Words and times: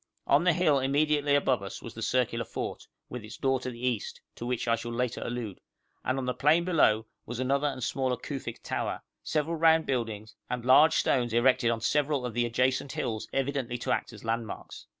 On 0.25 0.45
the 0.45 0.53
hill 0.53 0.79
immediately 0.79 1.35
above 1.35 1.61
us 1.61 1.79
was 1.79 1.93
the 1.93 2.01
circular 2.01 2.43
fort, 2.43 2.87
with 3.07 3.23
its 3.23 3.37
door 3.37 3.59
to 3.59 3.69
the 3.69 3.85
east, 3.85 4.19
to 4.33 4.47
which 4.47 4.67
I 4.67 4.75
shall 4.75 4.91
later 4.91 5.21
allude, 5.23 5.61
and 6.03 6.17
on 6.17 6.25
the 6.25 6.33
plain 6.33 6.65
below 6.65 7.05
was 7.27 7.39
another 7.39 7.67
and 7.67 7.83
smaller 7.83 8.17
Kufic 8.17 8.63
tower, 8.63 9.03
several 9.21 9.57
round 9.57 9.85
buildings, 9.85 10.33
and 10.49 10.65
large 10.65 10.95
stones 10.95 11.33
erected 11.33 11.69
on 11.69 11.81
several 11.81 12.25
of 12.25 12.33
the 12.33 12.47
adjacent 12.47 12.93
hills 12.93 13.27
evidently 13.31 13.77
to 13.77 13.91
act 13.91 14.11
as 14.11 14.25
landmarks. 14.25 14.87